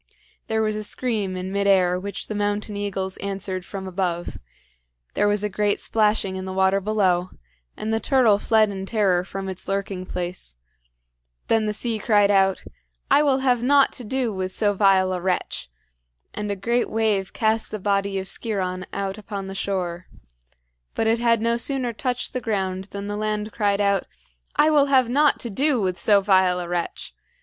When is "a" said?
0.75-0.83, 5.43-5.47, 15.13-15.21, 16.49-16.55, 26.59-26.67